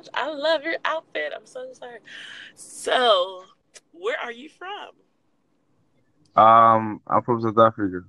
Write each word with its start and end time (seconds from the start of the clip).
gosh, 0.00 0.08
I 0.14 0.30
love 0.30 0.62
your 0.62 0.76
outfit. 0.84 1.32
I'm 1.34 1.46
so 1.46 1.72
sorry. 1.72 2.00
So, 2.54 3.44
where 3.92 4.16
are 4.22 4.32
you 4.32 4.48
from? 4.48 4.90
Um, 6.42 7.00
I'm 7.06 7.22
from 7.22 7.42
South 7.42 7.58
Africa. 7.58 8.02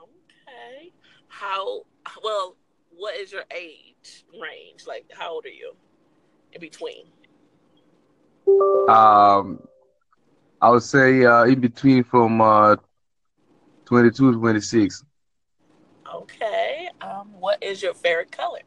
Okay. 0.00 0.92
How 1.28 1.82
well? 2.22 2.56
What 2.96 3.16
is 3.16 3.30
your 3.30 3.44
age 3.54 4.24
range? 4.40 4.86
Like, 4.86 5.04
how 5.12 5.32
old 5.32 5.44
are 5.44 5.50
you? 5.50 5.74
In 6.52 6.60
between. 6.60 7.04
Um, 8.88 9.60
I 10.62 10.70
would 10.70 10.82
say 10.82 11.24
uh, 11.24 11.44
in 11.44 11.60
between 11.60 12.04
from 12.04 12.40
uh, 12.40 12.76
22 13.84 14.32
to 14.32 14.38
26. 14.38 15.04
Okay. 16.14 16.88
Um, 17.02 17.32
what 17.38 17.62
is 17.62 17.82
your 17.82 17.92
favorite 17.92 18.32
color? 18.32 18.60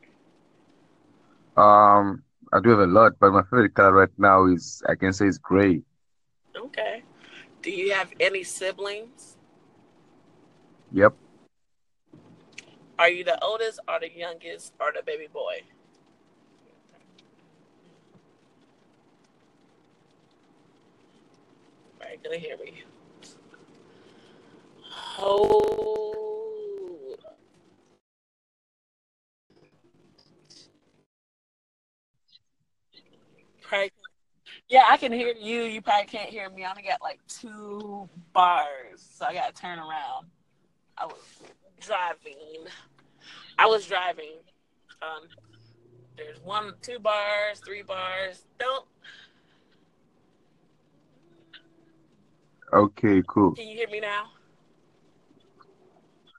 Um, 1.58 2.24
I 2.52 2.60
do 2.60 2.70
have 2.70 2.80
a 2.80 2.88
lot, 2.88 3.14
but 3.20 3.32
my 3.32 3.44
favorite 3.44 3.76
color 3.76 3.94
right 3.94 4.10
now 4.18 4.46
is 4.46 4.82
I 4.90 4.96
can 4.96 5.14
say 5.14 5.28
it's 5.28 5.38
gray. 5.38 5.84
Okay. 6.56 7.04
Do 7.62 7.72
you 7.72 7.94
have 7.94 8.12
any 8.20 8.44
siblings? 8.44 9.38
Yep. 10.92 11.14
Are 12.98 13.10
you 13.10 13.24
the 13.24 13.42
oldest 13.44 13.80
or 13.88 14.00
the 14.00 14.12
youngest 14.12 14.74
or 14.80 14.92
the 14.96 15.04
baby 15.04 15.28
boy? 15.32 15.62
Right, 22.02 22.22
gonna 22.24 22.38
hear 22.38 22.58
me. 22.58 22.84
Oh. 25.20 26.29
Probably, 33.62 33.92
yeah, 34.68 34.84
I 34.90 34.98
can 34.98 35.12
hear 35.12 35.34
you. 35.40 35.64
You 35.64 35.82
probably 35.82 36.08
can't 36.08 36.30
hear 36.30 36.50
me. 36.50 36.64
I 36.64 36.70
only 36.70 36.84
got 36.84 37.02
like 37.02 37.20
two 37.28 38.10
bars, 38.34 39.08
so 39.14 39.26
I 39.26 39.34
gotta 39.34 39.54
turn 39.54 39.80
around. 39.80 40.28
I 40.98 41.06
was 41.06 41.42
driving. 41.80 42.66
I 43.58 43.66
was 43.66 43.86
driving. 43.86 44.38
Um, 45.02 45.28
there's 46.18 46.42
one, 46.44 46.74
two 46.82 47.00
bars, 47.00 47.60
three 47.66 47.82
bars. 47.82 48.44
Don't. 48.60 48.86
Okay, 52.74 53.24
cool. 53.28 53.54
Can 53.54 53.68
you 53.68 53.76
hear 53.76 53.90
me 53.90 54.00
now? 54.00 54.26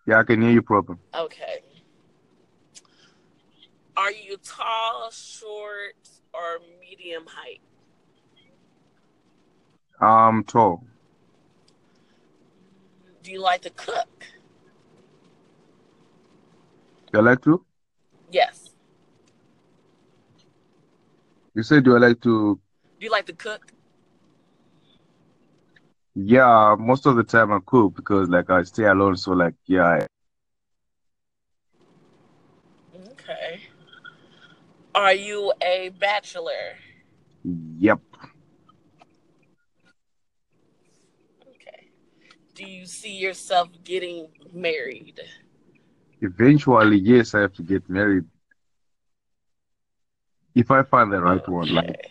Yeah, 0.06 0.18
I 0.20 0.22
can 0.22 0.40
hear 0.40 0.50
you 0.50 0.62
proper. 0.62 0.98
Okay. 1.14 1.62
Are 3.96 4.12
you 4.12 4.36
tall, 4.38 5.10
short, 5.10 6.08
or 6.32 6.60
medium 6.80 7.24
height? 7.26 7.60
Um, 10.00 10.44
tall. 10.44 10.82
Do 13.22 13.30
you 13.30 13.40
like 13.40 13.62
to 13.62 13.70
cook? 13.70 14.08
Do 17.12 17.18
I 17.18 17.22
like 17.22 17.42
to? 17.42 17.64
Yes. 18.30 18.70
You 21.54 21.62
said 21.62 21.84
do 21.84 21.96
I 21.96 21.98
like 21.98 22.20
to? 22.22 22.58
Do 22.98 23.04
you 23.04 23.10
like 23.10 23.26
to 23.26 23.32
cook? 23.32 23.72
Yeah, 26.14 26.76
most 26.78 27.06
of 27.06 27.16
the 27.16 27.24
time 27.24 27.52
I 27.52 27.58
cook 27.64 27.94
because 27.96 28.28
like 28.28 28.50
I 28.50 28.62
stay 28.62 28.84
alone, 28.84 29.16
so 29.16 29.32
like 29.32 29.54
yeah. 29.66 29.84
I- 29.84 30.06
Okay. 33.12 33.60
Are 34.94 35.14
you 35.14 35.52
a 35.62 35.90
bachelor? 36.00 36.76
Yep. 37.44 38.00
Okay. 41.48 41.88
Do 42.54 42.64
you 42.64 42.86
see 42.86 43.16
yourself 43.16 43.68
getting 43.84 44.28
married? 44.52 45.20
Eventually, 46.20 46.98
yes, 46.98 47.34
I 47.34 47.40
have 47.40 47.54
to 47.54 47.62
get 47.62 47.88
married. 47.88 48.24
If 50.54 50.70
I 50.70 50.82
find 50.82 51.12
the 51.12 51.20
right 51.20 51.48
one, 51.48 51.72
like 51.72 52.10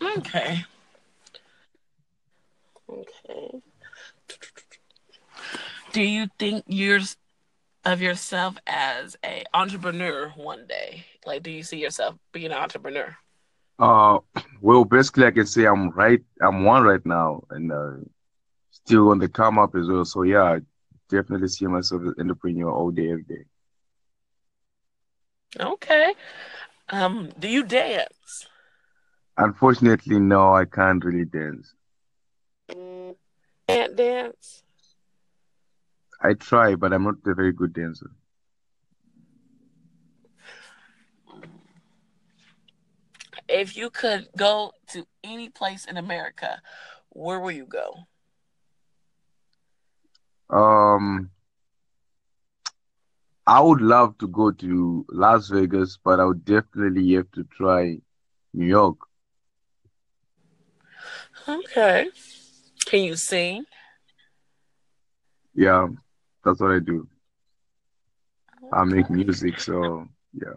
Okay. 0.00 0.64
Okay. 2.88 3.62
Do 5.92 6.02
you 6.02 6.28
think 6.38 6.64
you're 6.66 7.00
of 7.84 8.00
yourself 8.02 8.56
as 8.66 9.16
a 9.24 9.44
entrepreneur 9.54 10.30
one 10.36 10.66
day? 10.66 11.04
Like, 11.26 11.42
do 11.42 11.50
you 11.50 11.62
see 11.62 11.78
yourself 11.78 12.16
being 12.32 12.46
an 12.46 12.52
entrepreneur? 12.52 13.16
uh, 13.78 14.18
well, 14.60 14.84
basically 14.84 15.26
I 15.26 15.30
can 15.30 15.46
say 15.46 15.64
I'm 15.64 15.90
right. 15.90 16.20
I'm 16.42 16.64
one 16.64 16.82
right 16.82 17.04
now, 17.04 17.42
and 17.50 17.72
uh, 17.72 17.92
still 18.70 19.10
on 19.10 19.18
the 19.18 19.28
come 19.28 19.58
up 19.58 19.74
as 19.76 19.88
well. 19.88 20.04
So 20.04 20.22
yeah, 20.22 20.42
I 20.42 20.60
definitely 21.08 21.48
see 21.48 21.66
myself 21.66 22.02
as 22.02 22.08
an 22.08 22.14
entrepreneur 22.18 22.70
all 22.70 22.90
day, 22.90 23.10
every 23.10 23.22
day. 23.24 23.44
Okay. 25.58 26.14
Um, 26.90 27.30
do 27.38 27.48
you 27.48 27.64
dance? 27.64 28.46
Unfortunately, 29.36 30.18
no, 30.18 30.52
I 30.54 30.64
can't 30.64 31.04
really 31.04 31.24
dance. 31.24 31.74
Can't 33.68 33.96
dance? 33.96 34.62
I 36.20 36.34
try, 36.34 36.74
but 36.74 36.92
I'm 36.92 37.04
not 37.04 37.16
a 37.26 37.34
very 37.34 37.52
good 37.52 37.72
dancer. 37.72 38.10
If 43.48 43.76
you 43.76 43.88
could 43.88 44.28
go 44.36 44.72
to 44.88 45.06
any 45.24 45.48
place 45.48 45.86
in 45.86 45.96
America, 45.96 46.60
where 47.10 47.40
will 47.40 47.52
you 47.52 47.66
go? 47.66 47.94
Um, 50.50 51.30
I 53.46 53.60
would 53.60 53.80
love 53.80 54.18
to 54.18 54.28
go 54.28 54.50
to 54.50 55.06
Las 55.10 55.48
Vegas, 55.48 55.98
but 56.02 56.20
I 56.20 56.24
would 56.24 56.44
definitely 56.44 57.14
have 57.14 57.30
to 57.32 57.44
try 57.44 57.98
New 58.52 58.66
York. 58.66 58.98
Okay. 61.48 62.10
Can 62.84 63.04
you 63.04 63.16
sing? 63.16 63.64
Yeah, 65.54 65.88
that's 66.44 66.60
what 66.60 66.72
I 66.72 66.78
do. 66.78 67.08
I 68.72 68.84
make 68.84 69.08
music, 69.10 69.60
so 69.60 70.06
yeah. 70.32 70.54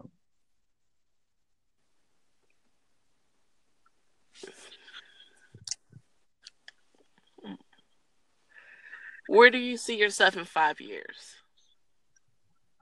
Where 9.28 9.50
do 9.50 9.58
you 9.58 9.78
see 9.78 9.98
yourself 9.98 10.36
in 10.36 10.44
five 10.44 10.82
years? 10.82 11.36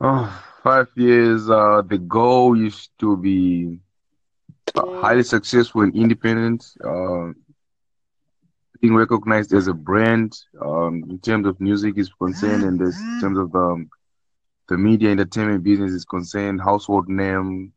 Oh, 0.02 0.44
five 0.64 0.88
years. 0.96 1.50
Uh, 1.50 1.84
the 1.86 2.00
goal 2.00 2.60
is 2.60 2.90
to 2.98 3.16
be 3.18 3.80
uh, 4.74 5.02
highly 5.02 5.24
successful 5.24 5.82
and 5.82 5.96
independent. 5.96 6.66
Uh, 6.84 7.34
being 8.82 8.96
recognized 8.96 9.54
as 9.54 9.68
a 9.68 9.74
brand 9.74 10.38
um, 10.62 11.04
in 11.10 11.20
terms 11.20 11.46
of 11.46 11.60
music 11.60 11.98
is 11.98 12.10
concerned, 12.10 12.64
and 12.64 12.82
in 12.82 13.20
terms 13.20 13.38
of 13.38 13.54
um, 13.56 13.90
the 14.70 14.78
media 14.78 15.10
entertainment 15.10 15.64
business 15.64 15.92
is 15.92 16.06
concerned, 16.06 16.62
household 16.62 17.10
name, 17.10 17.74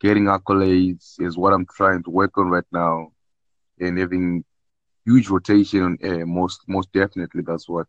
getting 0.00 0.24
accolades 0.24 1.20
is 1.20 1.36
what 1.36 1.52
I'm 1.52 1.66
trying 1.66 2.02
to 2.04 2.10
work 2.10 2.38
on 2.38 2.48
right 2.48 2.64
now, 2.72 3.12
and 3.80 3.98
having 3.98 4.44
huge 5.04 5.28
rotation 5.28 5.82
on 5.82 5.98
air. 6.02 6.24
Most 6.26 6.60
most 6.68 6.92
definitely, 6.92 7.42
that's 7.42 7.68
what 7.68 7.86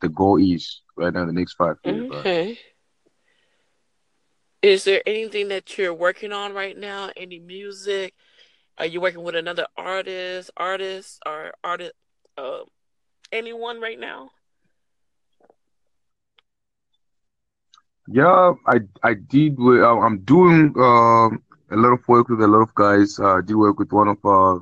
the 0.00 0.08
goal 0.08 0.38
is 0.38 0.82
right 0.96 1.12
now. 1.12 1.24
The 1.24 1.32
next 1.32 1.54
five 1.54 1.76
years. 1.84 2.10
Okay. 2.10 2.58
Is 4.60 4.84
there 4.84 5.02
anything 5.06 5.48
that 5.48 5.76
you're 5.76 5.94
working 5.94 6.32
on 6.32 6.52
right 6.52 6.78
now? 6.78 7.10
Any 7.16 7.40
music? 7.40 8.14
Are 8.82 8.86
you 8.86 9.00
working 9.00 9.22
with 9.22 9.36
another 9.36 9.68
artist, 9.76 10.50
artist, 10.56 11.20
or 11.24 11.52
artist? 11.62 11.92
Uh, 12.36 12.62
anyone 13.30 13.80
right 13.80 14.00
now? 14.00 14.32
Yeah, 18.08 18.54
I 18.66 18.80
I 19.02 19.14
did. 19.14 19.58
wo- 19.58 19.82
uh, 19.82 20.00
I'm 20.00 20.18
doing 20.20 20.74
um 20.76 21.42
a 21.70 21.76
lot 21.76 21.92
of 21.92 22.06
work 22.08 22.28
with 22.28 22.42
a 22.42 22.46
lot 22.48 22.62
of 22.62 22.74
guys. 22.74 23.18
Uh, 23.18 23.36
I 23.38 23.40
did 23.42 23.54
work 23.56 23.78
with 23.78 23.92
one 23.92 24.08
of 24.08 24.18
uh, 24.24 24.58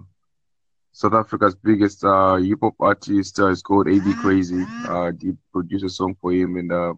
South 0.92 1.14
Africa's 1.14 1.54
biggest 1.54 2.04
uh, 2.04 2.36
hip 2.36 2.58
hop 2.62 2.74
artists. 2.80 3.38
Uh, 3.38 3.48
it's 3.50 3.62
called 3.62 3.88
AB 3.88 4.14
Crazy. 4.14 4.64
Uh, 4.88 5.02
I 5.08 5.10
did 5.12 5.38
produce 5.52 5.82
a 5.84 5.88
song 5.88 6.16
for 6.20 6.32
him 6.32 6.56
and 6.56 6.70
uh, 6.72 6.94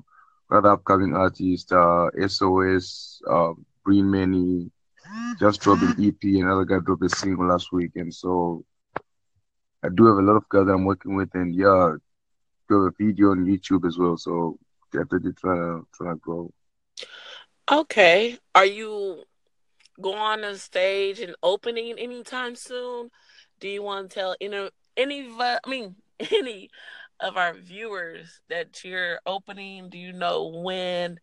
other 0.51 0.71
upcoming 0.71 1.15
artists. 1.15 1.73
Uh, 1.73 2.09
SOS, 2.27 3.23
uh, 3.31 3.53
Breen 3.85 4.11
Manny, 4.11 4.71
just 5.38 5.61
dropped 5.61 5.82
an 5.82 5.94
EP. 6.05 6.23
Another 6.23 6.64
guy 6.64 6.79
dropped 6.85 7.05
a 7.05 7.09
single 7.09 7.47
last 7.47 7.73
week, 7.73 7.93
and 7.97 8.12
so 8.12 8.64
I 9.82 9.88
do 9.94 10.06
have 10.06 10.19
a 10.19 10.23
lot 10.23 10.37
of 10.37 10.49
guys 10.49 10.67
that 10.67 10.73
I'm 10.73 10.85
working 10.85 11.14
with, 11.14 11.35
and 11.35 11.55
yeah, 11.55 11.97
do 12.69 12.85
have 12.85 12.93
a 12.93 13.05
video 13.05 13.31
on 13.31 13.44
YouTube 13.44 13.87
as 13.87 13.99
well. 13.99 14.17
So 14.17 14.59
definitely 14.93 15.32
trying 15.32 15.56
to 15.56 15.87
trying 15.94 16.14
to 16.14 16.20
grow. 16.20 16.53
Okay. 17.70 18.38
Are 18.55 18.67
you 18.67 19.25
going 20.00 20.44
on 20.44 20.56
stage 20.56 21.20
and 21.20 21.35
opening 21.43 21.99
anytime 21.99 22.56
soon? 22.56 23.11
Do 23.61 23.69
you 23.69 23.82
want 23.82 24.11
to 24.11 24.14
tell 24.14 24.37
any 24.41 24.69
any 24.97 25.29
I 25.38 25.59
mean 25.67 25.97
any 26.20 26.70
of 27.20 27.37
our 27.37 27.55
viewers 27.55 28.41
that 28.49 28.85
you're 28.85 29.20
opening? 29.26 29.88
Do 29.88 29.99
you 29.99 30.12
know 30.12 30.49
when? 30.49 31.19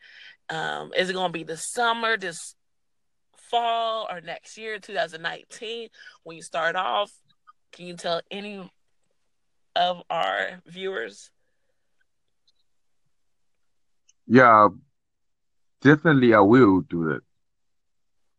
Um, 0.50 0.92
is 0.98 1.10
it 1.10 1.14
going 1.14 1.30
to 1.30 1.38
be 1.38 1.44
the 1.44 1.58
summer, 1.58 2.18
this 2.18 2.56
fall, 3.50 4.08
or 4.10 4.22
next 4.22 4.58
year, 4.58 4.80
2019? 4.80 5.90
When 6.24 6.38
you 6.38 6.44
start 6.44 6.76
off, 6.76 7.12
can 7.72 7.88
you 7.88 7.96
tell 7.96 8.22
any 8.32 8.70
of 9.76 10.04
our 10.10 10.62
viewers? 10.66 11.32
Yeah, 14.28 14.70
definitely 15.82 16.34
I 16.34 16.40
will 16.40 16.82
do 16.82 17.06
that. 17.06 17.22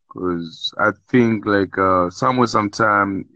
Because 0.09 0.73
I 0.79 0.91
think 1.09 1.47
like 1.47 1.77
uh 1.79 2.11
somewhere 2.11 2.47
sometime 2.47 3.29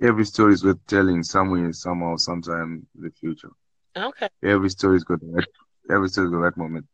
every 0.00 0.24
story 0.24 0.52
is 0.54 0.64
worth 0.64 0.84
telling 0.86 1.22
somewhere, 1.22 1.72
somehow, 1.72 2.16
sometime 2.16 2.86
in 2.94 3.02
the 3.02 3.10
future. 3.10 3.50
Okay. 3.96 4.28
Every 4.42 4.70
story 4.70 4.96
is 4.96 5.04
got 5.04 5.20
that 5.20 5.46
every 5.90 6.08
story's 6.08 6.30
got 6.30 6.42
that 6.42 6.56
moment. 6.56 6.86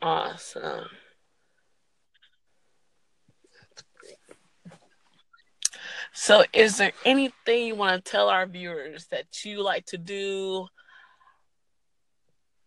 Awesome. 0.00 0.86
So, 6.18 6.44
is 6.54 6.78
there 6.78 6.92
anything 7.04 7.66
you 7.66 7.74
want 7.74 8.02
to 8.02 8.10
tell 8.10 8.30
our 8.30 8.46
viewers 8.46 9.06
that 9.08 9.44
you 9.44 9.62
like 9.62 9.84
to 9.86 9.98
do 9.98 10.66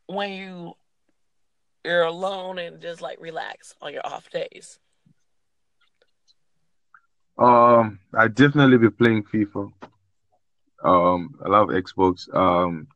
when 0.05 0.33
you 0.33 0.73
you're 1.83 2.03
alone 2.03 2.59
and 2.59 2.79
just 2.79 3.01
like 3.01 3.19
relax 3.19 3.73
on 3.81 3.91
your 3.91 4.05
off 4.05 4.29
days? 4.29 4.77
Um, 7.39 7.97
I 8.13 8.27
definitely 8.27 8.77
be 8.77 8.91
playing 8.91 9.23
FIFA. 9.23 9.71
Um, 10.83 11.33
I 11.43 11.49
love 11.49 11.69
Xbox. 11.69 12.31
Um, 12.33 12.87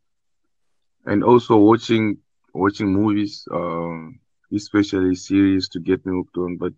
and 1.06 1.24
also 1.24 1.58
watching 1.58 2.20
watching 2.54 2.94
movies. 2.94 3.48
Um, 3.52 4.20
especially 4.56 5.16
series 5.16 5.68
to 5.70 5.80
get 5.80 6.06
me 6.06 6.14
hooked 6.16 6.38
on. 6.38 6.58
But 6.58 6.74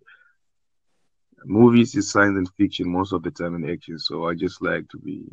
movies 1.46 1.96
is 1.96 2.12
science 2.12 2.38
and 2.38 2.50
fiction 2.58 2.90
most 2.90 3.14
of 3.14 3.24
the 3.24 3.32
time 3.32 3.56
in 3.56 3.70
action. 3.70 4.00
So 4.00 4.28
I 4.28 4.36
just 4.36 4.62
like 4.62 4.88
to 4.90 4.98
be 4.98 5.24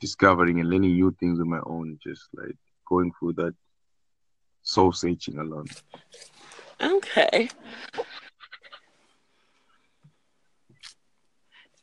discovering 0.00 0.60
and 0.60 0.68
learning 0.68 0.94
new 0.94 1.14
things 1.18 1.40
on 1.40 1.48
my 1.48 1.60
own. 1.64 1.98
Just 2.02 2.28
like 2.34 2.56
going 2.88 3.12
through 3.18 3.34
that 3.34 3.54
soul 4.62 4.92
searching 4.92 5.38
alone. 5.38 5.66
Okay. 6.80 7.48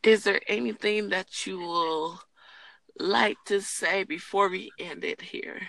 Is 0.04 0.26
there 0.26 0.42
anything 0.48 1.10
that 1.10 1.48
you 1.48 1.60
will 1.60 2.20
like 3.00 3.38
to 3.46 3.62
say 3.62 4.04
before 4.04 4.50
we 4.50 4.72
end 4.78 5.04
it 5.04 5.22
here? 5.22 5.62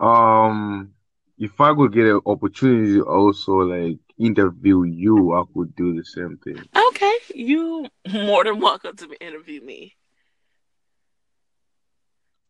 Um, 0.00 0.95
if 1.38 1.60
I 1.60 1.74
could 1.74 1.92
get 1.92 2.06
an 2.06 2.20
opportunity 2.26 2.94
to 2.94 3.06
also 3.06 3.52
like 3.58 3.98
interview 4.18 4.84
you, 4.84 5.34
I 5.34 5.44
could 5.54 5.74
do 5.76 5.94
the 5.94 6.04
same 6.04 6.38
thing. 6.38 6.62
Okay, 6.88 7.14
you 7.34 7.86
more 8.10 8.44
than 8.44 8.60
welcome 8.60 8.96
to 8.96 9.24
interview 9.24 9.62
me. 9.62 9.94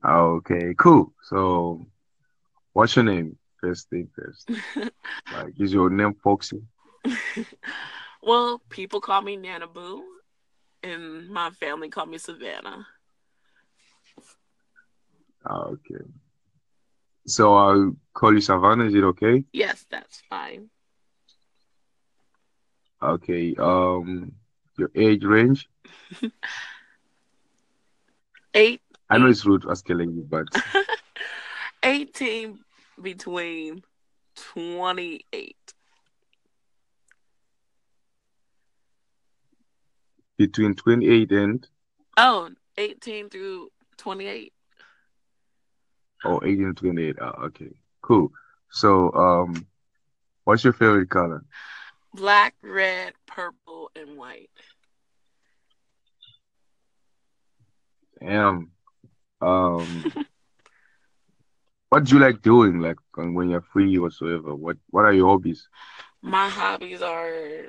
Okay, 0.05 0.75
cool. 0.79 1.13
So, 1.25 1.87
what's 2.73 2.95
your 2.95 3.05
name? 3.05 3.37
First 3.61 3.91
thing 3.91 4.09
first. 4.15 4.49
like, 5.33 5.55
is 5.59 5.73
your 5.73 5.91
name 5.91 6.15
Foxy? 6.23 6.63
well, 8.23 8.63
people 8.69 9.01
call 9.01 9.23
me 9.23 9.37
Nana 9.37 9.67
Boo, 9.67 10.05
and 10.83 11.29
my 11.29 11.51
family 11.51 11.89
call 11.89 12.07
me 12.07 12.19
Savannah. 12.19 12.87
Ah, 15.45 15.65
okay. 15.65 16.05
So 17.27 17.55
I'll 17.55 17.97
call 18.15 18.33
you 18.35 18.41
Savannah. 18.41 18.85
Is 18.85 18.95
it 18.95 19.03
okay? 19.03 19.43
Yes, 19.53 19.85
that's 19.91 20.23
fine. 20.31 20.71
Okay. 23.03 23.55
Um, 23.59 24.33
your 24.79 24.91
age 24.95 25.25
range? 25.25 25.69
Eight. 28.55 28.81
I 29.11 29.19
know 29.19 29.27
it's 29.27 29.45
rude 29.45 29.67
asking 29.69 30.01
you, 30.01 30.27
but 30.29 30.47
18 31.83 32.59
between 33.03 33.83
28. 34.37 35.57
Between 40.39 40.75
28 40.75 41.33
and? 41.33 41.69
Oh, 42.17 42.51
18 42.79 43.29
through 43.31 43.69
28. 43.99 44.53
Oh, 46.25 46.41
18 46.43 46.67
to 46.67 46.73
28. 46.75 47.17
Oh, 47.21 47.45
okay. 47.47 47.71
Cool. 48.03 48.31
So, 48.71 49.13
um, 49.13 49.67
what's 50.45 50.65
your 50.65 50.73
favorite 50.73 51.11
color? 51.11 51.45
Black, 52.15 52.55
red, 52.63 53.13
purple, 53.27 53.91
and 53.95 54.17
white. 54.17 54.51
Damn. 58.21 58.71
Um, 59.41 60.13
what 61.91 62.05
do 62.05 62.15
you 62.15 62.21
like 62.21 62.43
doing, 62.43 62.81
like 62.81 62.97
when 63.15 63.51
you're 63.51 63.61
free 63.61 63.99
whatsoever? 63.99 64.55
What 64.55 64.79
What 64.91 65.05
are 65.05 65.13
your 65.13 65.29
hobbies? 65.29 65.69
My 66.23 66.49
hobbies 66.49 67.03
are, 67.03 67.67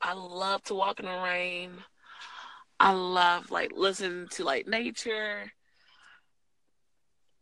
I 0.00 0.14
love 0.14 0.62
to 0.64 0.74
walk 0.74 1.00
in 1.00 1.06
the 1.06 1.18
rain. 1.18 1.72
I 2.80 2.92
love 2.92 3.50
like 3.50 3.72
listening 3.74 4.28
to 4.32 4.44
like 4.44 4.66
nature. 4.66 5.52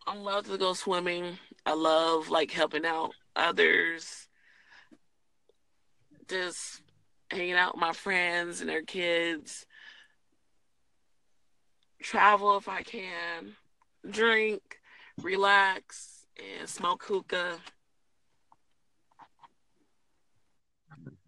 I 0.07 0.17
love 0.17 0.47
to 0.49 0.59
go 0.59 0.73
swimming. 0.75 1.39
I 1.65 1.75
love 1.75 2.29
like 2.29 2.51
helping 2.51 2.85
out 2.85 3.13
others. 3.37 4.29
Just 6.29 6.83
hanging 7.31 7.55
out 7.55 7.75
with 7.75 7.81
my 7.81 7.93
friends 7.93 8.61
and 8.61 8.69
their 8.69 8.83
kids. 8.83 9.67
Travel 12.03 12.57
if 12.57 12.69
I 12.69 12.83
can. 12.83 13.55
Drink, 14.09 14.81
relax, 15.21 16.27
and 16.59 16.69
smoke 16.69 17.05
hookah. 17.05 17.59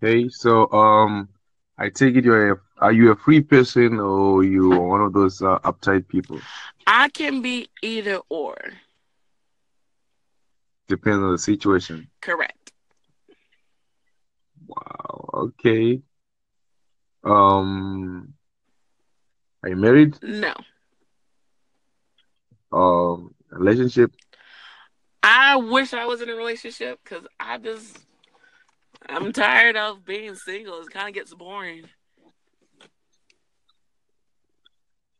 Okay, 0.02 0.28
so 0.28 0.70
um, 0.72 1.28
I 1.78 1.88
take 1.88 2.16
it 2.16 2.24
you're 2.24 2.52
a, 2.52 2.56
are 2.78 2.92
you 2.92 3.10
a 3.10 3.16
free 3.16 3.40
person 3.40 4.00
or 4.00 4.44
you 4.44 4.70
one 4.70 5.00
of 5.00 5.12
those 5.12 5.40
uh, 5.42 5.58
uptight 5.60 6.08
people? 6.08 6.40
I 6.86 7.08
can 7.08 7.40
be 7.42 7.68
either 7.82 8.20
or. 8.28 8.56
Depends 10.88 11.22
on 11.22 11.32
the 11.32 11.38
situation. 11.38 12.08
Correct. 12.20 12.72
Wow. 14.66 15.30
Okay. 15.34 16.02
Um, 17.22 18.34
are 19.62 19.68
you 19.70 19.76
married? 19.76 20.18
No. 20.22 20.54
Um, 22.70 23.34
relationship? 23.50 24.12
I 25.22 25.56
wish 25.56 25.94
I 25.94 26.04
was 26.04 26.20
in 26.20 26.28
a 26.28 26.34
relationship 26.34 27.00
because 27.02 27.26
I 27.40 27.56
just 27.56 27.98
I'm 29.08 29.32
tired 29.32 29.76
of 29.76 30.04
being 30.04 30.34
single. 30.34 30.80
It 30.82 30.90
kind 30.90 31.08
of 31.08 31.14
gets 31.14 31.32
boring. 31.32 31.84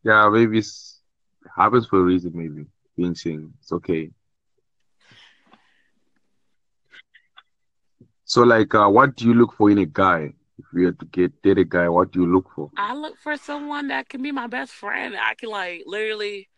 Yeah, 0.05 0.29
maybe 0.29 0.59
it 0.59 0.67
happens 1.57 1.87
for 1.87 1.99
a 2.01 2.03
reason. 2.03 2.33
Maybe 2.35 2.67
being 2.97 3.15
single, 3.15 3.51
it's 3.61 3.73
okay. 3.73 4.11
So, 8.25 8.43
like, 8.43 8.75
uh, 8.75 8.89
what 8.89 9.17
do 9.17 9.27
you 9.27 9.35
look 9.35 9.53
for 9.55 9.71
in 9.71 9.79
a 9.79 9.87
guy? 9.87 10.35
If 10.59 10.67
you 10.75 10.87
had 10.87 10.99
to 11.01 11.07
get 11.07 11.43
date 11.43 11.59
a 11.59 11.65
guy, 11.65 11.89
what 11.89 12.13
do 12.13 12.21
you 12.21 12.33
look 12.33 12.51
for? 12.55 12.71
I 12.77 12.95
look 12.95 13.19
for 13.19 13.37
someone 13.37 13.89
that 13.89 14.09
can 14.09 14.23
be 14.23 14.33
my 14.33 14.47
best 14.47 14.73
friend. 14.73 15.17
I 15.21 15.35
can 15.35 15.51
like 15.51 15.83
literally 15.87 16.49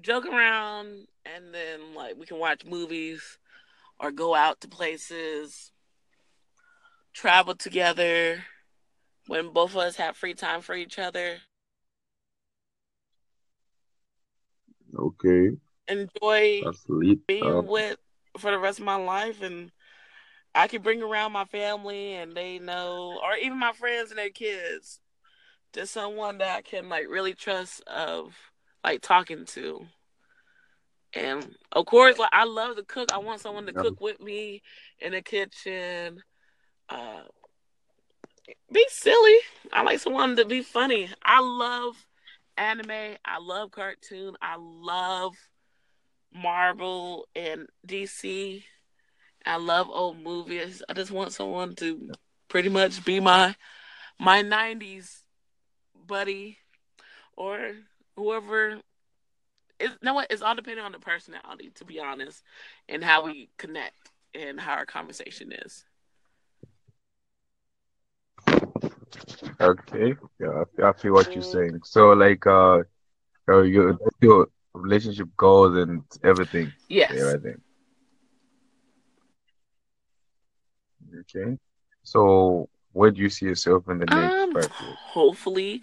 joke 0.00 0.26
around, 0.26 1.06
and 1.24 1.52
then 1.52 1.94
like 1.94 2.16
we 2.16 2.26
can 2.26 2.38
watch 2.38 2.64
movies 2.64 3.38
or 4.00 4.10
go 4.10 4.34
out 4.34 4.60
to 4.60 4.68
places, 4.68 5.72
travel 7.12 7.54
together 7.54 8.44
when 9.26 9.52
both 9.52 9.70
of 9.72 9.78
us 9.78 9.96
have 9.96 10.16
free 10.16 10.34
time 10.34 10.60
for 10.60 10.74
each 10.74 10.98
other. 10.98 11.38
Okay. 14.98 15.50
Enjoy 15.88 16.62
being 17.26 17.56
um, 17.56 17.66
with 17.66 17.96
for 18.36 18.50
the 18.50 18.58
rest 18.58 18.78
of 18.78 18.84
my 18.84 18.96
life 18.96 19.42
and 19.42 19.70
I 20.54 20.66
can 20.66 20.82
bring 20.82 21.02
around 21.02 21.32
my 21.32 21.44
family 21.44 22.14
and 22.14 22.34
they 22.34 22.58
know, 22.58 23.20
or 23.22 23.36
even 23.36 23.58
my 23.58 23.72
friends 23.72 24.10
and 24.10 24.18
their 24.18 24.30
kids, 24.30 25.00
to 25.72 25.86
someone 25.86 26.38
that 26.38 26.56
I 26.56 26.62
can 26.62 26.88
like 26.88 27.08
really 27.08 27.34
trust 27.34 27.82
of 27.86 28.34
like 28.82 29.00
talking 29.02 29.44
to. 29.46 29.86
And 31.14 31.54
of 31.72 31.86
course, 31.86 32.18
like 32.18 32.30
I 32.32 32.44
love 32.44 32.76
to 32.76 32.82
cook. 32.82 33.12
I 33.12 33.18
want 33.18 33.40
someone 33.40 33.66
to 33.66 33.72
Yeah. 33.74 33.82
cook 33.82 34.00
with 34.00 34.20
me 34.20 34.62
in 34.98 35.12
the 35.12 35.22
kitchen. 35.22 36.22
Uh, 36.88 37.22
be 38.72 38.84
silly. 38.88 39.36
I 39.72 39.82
like 39.82 40.00
someone 40.00 40.36
to 40.36 40.44
be 40.44 40.62
funny. 40.62 41.08
I 41.22 41.40
love 41.40 42.04
anime. 42.58 43.16
I 43.24 43.38
love 43.40 43.70
cartoon. 43.70 44.36
I 44.42 44.56
love 44.58 45.34
Marvel 46.34 47.26
and 47.34 47.68
DC. 47.86 48.64
I 49.46 49.56
love 49.56 49.88
old 49.90 50.18
movies. 50.18 50.82
I 50.88 50.92
just 50.92 51.10
want 51.10 51.32
someone 51.32 51.74
to 51.76 52.10
pretty 52.48 52.68
much 52.68 53.04
be 53.04 53.20
my 53.20 53.54
my 54.18 54.42
'90s 54.42 55.22
buddy 56.06 56.58
or 57.36 57.72
whoever. 58.16 58.80
It's, 59.80 59.92
you 59.92 59.98
know 60.02 60.14
what? 60.14 60.26
It's 60.30 60.42
all 60.42 60.56
depending 60.56 60.84
on 60.84 60.92
the 60.92 60.98
personality, 60.98 61.70
to 61.76 61.84
be 61.84 62.00
honest, 62.00 62.42
and 62.88 63.02
how 63.02 63.24
we 63.24 63.48
connect 63.58 64.10
and 64.34 64.60
how 64.60 64.74
our 64.74 64.86
conversation 64.86 65.52
is. 65.52 65.84
Okay. 69.60 70.14
Yeah, 70.38 70.62
I, 70.80 70.88
I 70.88 70.92
feel 70.92 71.14
what 71.14 71.34
you're 71.34 71.42
saying. 71.42 71.80
So 71.84 72.10
like 72.12 72.46
uh, 72.46 72.82
uh 73.48 73.62
your 73.62 73.98
your 74.20 74.48
relationship 74.74 75.28
goals 75.36 75.76
and 75.76 76.02
everything. 76.24 76.72
Yes. 76.88 77.12
Yeah, 77.14 77.22
right 77.22 77.42
there. 77.42 77.58
Okay. 81.20 81.58
So 82.02 82.68
where 82.92 83.10
do 83.10 83.20
you 83.20 83.28
see 83.30 83.46
yourself 83.46 83.88
in 83.88 83.98
the 83.98 84.06
next 84.06 84.14
Um, 84.14 84.52
five 84.52 84.70
years? 84.80 84.96
hopefully, 85.12 85.80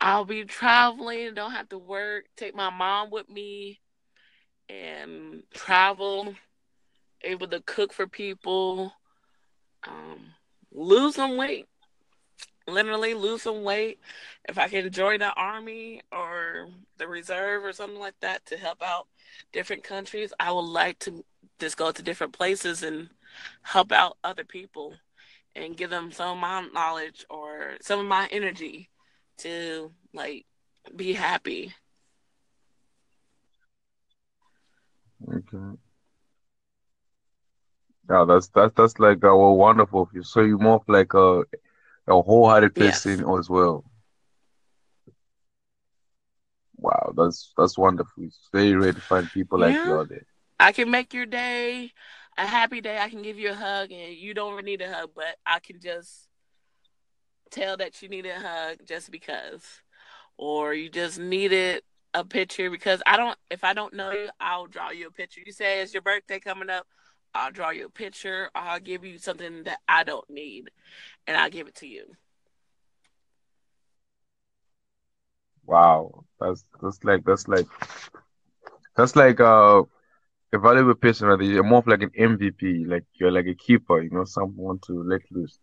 I'll 0.00 0.24
be 0.24 0.44
traveling. 0.44 1.34
Don't 1.34 1.52
have 1.52 1.68
to 1.70 1.78
work. 1.78 2.26
Take 2.36 2.54
my 2.54 2.70
mom 2.70 3.10
with 3.10 3.28
me 3.28 3.80
and 4.68 5.42
travel. 5.54 6.34
Able 7.22 7.48
to 7.48 7.60
cook 7.62 7.92
for 7.92 8.06
people. 8.06 8.92
Um, 9.86 10.34
lose 10.72 11.16
some 11.16 11.36
weight. 11.36 11.66
Literally 12.68 13.14
lose 13.14 13.42
some 13.42 13.62
weight. 13.62 13.98
If 14.48 14.58
I 14.58 14.68
can 14.68 14.90
join 14.92 15.20
the 15.20 15.32
army 15.32 16.02
or 16.12 16.68
the 16.98 17.08
reserve 17.08 17.64
or 17.64 17.72
something 17.72 17.98
like 17.98 18.20
that 18.20 18.44
to 18.46 18.56
help 18.56 18.82
out 18.82 19.06
different 19.52 19.82
countries, 19.84 20.32
I 20.38 20.52
would 20.52 20.60
like 20.60 20.98
to 21.00 21.24
just 21.58 21.76
go 21.76 21.90
to 21.90 22.02
different 22.02 22.32
places 22.32 22.82
and 22.82 23.08
help 23.62 23.92
out 23.92 24.18
other 24.22 24.44
people 24.44 24.94
and 25.56 25.76
give 25.76 25.90
them 25.90 26.12
some 26.12 26.36
of 26.36 26.38
my 26.38 26.68
knowledge 26.72 27.24
or 27.30 27.76
some 27.80 28.00
of 28.00 28.06
my 28.06 28.28
energy 28.30 28.90
to 29.38 29.90
like 30.12 30.46
be 30.94 31.12
happy. 31.14 31.74
Okay. 35.26 35.78
Yeah, 38.10 38.24
that's 38.26 38.48
that's 38.48 38.74
that's 38.74 38.98
like 38.98 39.18
uh, 39.18 39.36
well, 39.36 39.56
wonderful 39.56 40.08
you. 40.14 40.22
So 40.22 40.40
you're 40.40 40.58
more 40.58 40.82
like 40.86 41.12
a 41.14 41.42
a 42.08 42.20
wholehearted 42.22 42.74
Yes. 42.76 43.02
person 43.02 43.24
as 43.38 43.48
well. 43.50 43.84
Wow, 46.76 47.12
that's 47.16 47.52
that's 47.56 47.76
wonderful. 47.76 48.24
It's 48.24 48.48
very 48.52 48.74
rare 48.74 48.92
to 48.92 49.00
find 49.00 49.30
people 49.32 49.58
like 49.58 49.74
you 49.84 49.98
out 49.98 50.08
there. 50.08 50.24
I 50.60 50.72
can 50.72 50.90
make 50.90 51.12
your 51.12 51.26
day 51.26 51.92
a 52.36 52.46
happy 52.46 52.80
day. 52.80 52.98
I 52.98 53.08
can 53.08 53.22
give 53.22 53.38
you 53.38 53.50
a 53.50 53.54
hug 53.54 53.90
and 53.90 54.14
you 54.14 54.32
don't 54.34 54.52
really 54.52 54.62
need 54.76 54.82
a 54.82 54.92
hug, 54.92 55.10
but 55.14 55.36
I 55.44 55.58
can 55.58 55.80
just 55.80 56.28
tell 57.50 57.76
that 57.78 58.00
you 58.02 58.08
need 58.08 58.26
a 58.26 58.38
hug 58.38 58.78
just 58.86 59.10
because. 59.10 59.82
Or 60.36 60.72
you 60.72 60.88
just 60.88 61.18
needed 61.18 61.82
a 62.14 62.24
picture 62.24 62.70
because 62.70 63.02
I 63.06 63.16
don't 63.16 63.36
if 63.50 63.64
I 63.64 63.74
don't 63.74 63.94
know 63.94 64.12
you, 64.12 64.28
I'll 64.40 64.66
draw 64.66 64.90
you 64.90 65.08
a 65.08 65.10
picture. 65.10 65.40
You 65.44 65.52
say 65.52 65.80
it's 65.80 65.92
your 65.92 66.02
birthday 66.02 66.38
coming 66.38 66.70
up, 66.70 66.86
I'll 67.38 67.52
draw 67.52 67.70
you 67.70 67.86
a 67.86 67.90
picture, 67.90 68.50
I'll 68.54 68.80
give 68.80 69.04
you 69.04 69.18
something 69.18 69.62
that 69.62 69.78
I 69.88 70.02
don't 70.02 70.28
need 70.28 70.70
and 71.26 71.36
I'll 71.36 71.50
give 71.50 71.68
it 71.68 71.76
to 71.76 71.86
you. 71.86 72.16
Wow, 75.64 76.24
that's 76.40 76.64
that's 76.82 77.04
like 77.04 77.24
that's 77.24 77.46
like 77.46 77.66
that's 78.96 79.14
like 79.14 79.38
uh 79.38 79.82
a 80.52 80.58
valuable 80.58 80.94
person, 80.94 81.28
right? 81.28 81.40
You're 81.40 81.62
more 81.62 81.80
of 81.80 81.86
like 81.86 82.02
an 82.02 82.10
MVP, 82.18 82.86
like 82.86 83.04
you're 83.14 83.30
like 83.30 83.46
a 83.46 83.54
keeper, 83.54 84.02
you 84.02 84.10
know, 84.10 84.24
someone 84.24 84.80
to 84.86 85.02
let 85.04 85.20
loose. 85.30 85.58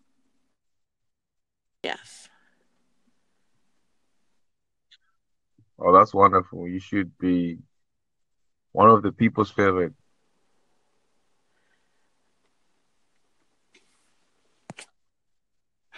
Yes. 1.84 2.30
Oh, 5.78 5.92
that's 5.92 6.14
wonderful. 6.14 6.68
You 6.68 6.80
should 6.80 7.18
be 7.18 7.58
one 8.72 8.90
of 8.90 9.04
the 9.04 9.12
people's 9.12 9.52
favorite. 9.52 9.94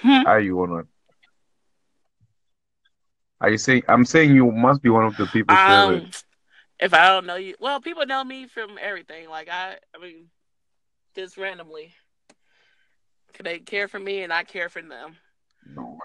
Hmm. 0.01 0.23
Are 0.25 0.39
you 0.39 0.65
not? 0.67 0.85
Are 3.41 3.49
you 3.49 3.57
saying 3.57 3.83
I'm 3.87 4.05
saying 4.05 4.35
you 4.35 4.51
must 4.51 4.81
be 4.81 4.89
one 4.89 5.05
of 5.05 5.15
the 5.17 5.27
people. 5.27 5.57
Um 5.57 6.09
if 6.79 6.93
I 6.93 7.07
don't 7.09 7.25
know 7.25 7.35
you 7.35 7.55
well, 7.59 7.79
people 7.81 8.05
know 8.05 8.23
me 8.23 8.47
from 8.47 8.77
everything. 8.79 9.29
Like 9.29 9.49
I 9.49 9.77
I 9.95 9.99
mean 9.99 10.29
just 11.15 11.37
randomly. 11.37 11.93
They 13.39 13.59
care 13.59 13.87
for 13.87 13.99
me 13.99 14.21
and 14.23 14.33
I 14.33 14.43
care 14.43 14.69
for 14.69 14.81
them. 14.81 15.17
No. 15.65 15.99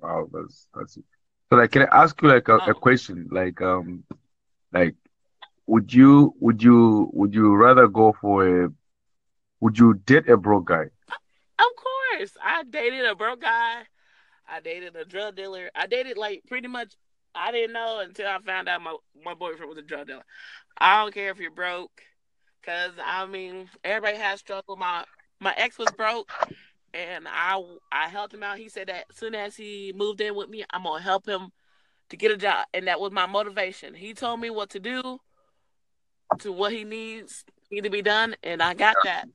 Wow, 0.00 0.28
that's 0.32 0.68
that's 0.74 0.96
it. 0.96 1.04
So 1.50 1.56
like 1.56 1.70
can 1.70 1.82
I 1.82 2.02
ask 2.02 2.20
you 2.22 2.28
like 2.28 2.48
a, 2.48 2.56
a 2.66 2.74
Oh. 2.74 2.74
question? 2.74 3.28
Like 3.30 3.60
um 3.62 4.04
like 4.72 4.94
would 5.66 5.92
you 5.92 6.34
would 6.40 6.62
you 6.62 7.10
would 7.12 7.34
you 7.34 7.54
rather 7.54 7.88
go 7.88 8.12
for 8.20 8.64
a 8.64 8.72
would 9.60 9.78
you 9.78 9.94
date 9.94 10.28
a 10.28 10.36
broke 10.36 10.66
guy? 10.66 10.86
I 12.42 12.64
dated 12.64 13.04
a 13.04 13.14
broke 13.14 13.40
guy. 13.40 13.82
I 14.48 14.60
dated 14.60 14.96
a 14.96 15.04
drug 15.04 15.36
dealer. 15.36 15.70
I 15.74 15.86
dated 15.86 16.16
like 16.16 16.42
pretty 16.46 16.68
much 16.68 16.94
I 17.34 17.52
didn't 17.52 17.72
know 17.72 18.00
until 18.00 18.28
I 18.28 18.38
found 18.40 18.68
out 18.68 18.82
my, 18.82 18.96
my 19.24 19.34
boyfriend 19.34 19.68
was 19.68 19.78
a 19.78 19.82
drug 19.82 20.08
dealer. 20.08 20.24
I 20.78 21.02
don't 21.02 21.14
care 21.14 21.30
if 21.30 21.38
you're 21.38 21.50
broke. 21.50 22.02
Cause 22.64 22.92
I 23.04 23.26
mean 23.26 23.68
everybody 23.82 24.16
has 24.18 24.40
struggle. 24.40 24.76
My 24.76 25.04
my 25.40 25.54
ex 25.56 25.78
was 25.78 25.90
broke 25.96 26.30
and 26.94 27.26
I 27.28 27.60
I 27.90 28.08
helped 28.08 28.34
him 28.34 28.42
out. 28.42 28.58
He 28.58 28.68
said 28.68 28.88
that 28.88 29.06
as 29.10 29.16
soon 29.16 29.34
as 29.34 29.56
he 29.56 29.92
moved 29.96 30.20
in 30.20 30.34
with 30.36 30.48
me, 30.48 30.64
I'm 30.70 30.84
gonna 30.84 31.02
help 31.02 31.26
him 31.26 31.50
to 32.10 32.16
get 32.16 32.30
a 32.30 32.36
job. 32.36 32.66
And 32.72 32.86
that 32.86 33.00
was 33.00 33.10
my 33.10 33.26
motivation. 33.26 33.94
He 33.94 34.14
told 34.14 34.40
me 34.40 34.50
what 34.50 34.70
to 34.70 34.80
do 34.80 35.18
to 36.38 36.52
what 36.52 36.72
he 36.72 36.84
needs 36.84 37.44
need 37.72 37.84
to 37.84 37.90
be 37.90 38.02
done 38.02 38.36
and 38.42 38.62
I 38.62 38.74
got 38.74 38.96
that. 39.04 39.26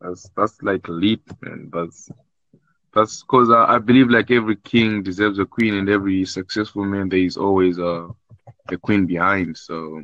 That's 0.00 0.30
that's 0.36 0.62
like 0.62 0.88
elite, 0.88 1.22
man. 1.40 1.70
That's 1.72 2.08
that's 2.94 3.22
because 3.22 3.50
I, 3.50 3.74
I 3.74 3.78
believe 3.78 4.10
like 4.10 4.30
every 4.30 4.56
king 4.56 5.02
deserves 5.02 5.38
a 5.38 5.44
queen, 5.46 5.74
and 5.74 5.88
every 5.88 6.24
successful 6.24 6.84
man 6.84 7.08
there 7.08 7.18
is 7.18 7.36
always 7.36 7.78
a 7.78 8.08
a 8.68 8.76
queen 8.76 9.06
behind. 9.06 9.56
So 9.56 10.02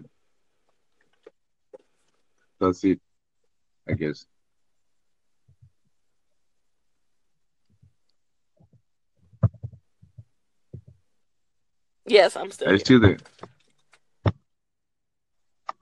that's 2.60 2.82
it, 2.84 3.00
I 3.88 3.92
guess. 3.92 4.26
Yes, 12.06 12.36
I'm 12.36 12.50
still 12.50 12.68
Are 12.68 12.72
you 12.72 12.78
still 12.78 13.00
there? 13.00 13.18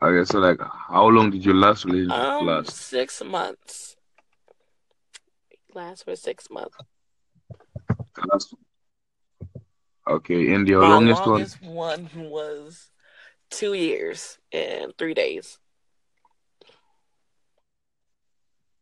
Okay, 0.01 0.25
so 0.25 0.39
like, 0.39 0.61
how 0.61 1.07
long 1.09 1.31
did 1.31 1.45
your 1.45 1.55
last 1.55 1.85
relationship 1.85 2.19
Um, 2.21 2.47
last? 2.47 2.71
six 2.73 3.23
months. 3.25 3.97
Last 5.75 6.05
for 6.05 6.17
six 6.17 6.49
months. 6.51 6.77
Okay, 10.07 10.53
and 10.53 10.67
your 10.69 10.83
My 10.83 10.89
longest 10.89 11.21
one? 11.21 11.31
longest 11.31 11.63
one 11.63 12.11
was 12.15 12.91
two 13.51 13.73
years 13.75 14.39
and 14.53 14.93
three 14.99 15.15
days. 15.15 15.59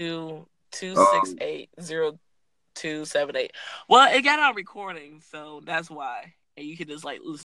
912-268-0278. 0.00 2.18
two 2.76 3.04
seven 3.06 3.36
eight. 3.36 3.52
Well, 3.88 4.14
it 4.14 4.22
got 4.22 4.38
on 4.38 4.54
recording, 4.54 5.22
so 5.30 5.62
that's 5.64 5.90
why. 5.90 6.34
And 6.56 6.66
you 6.66 6.76
can 6.76 6.88
just 6.88 7.04
like 7.04 7.20
listen 7.22 7.34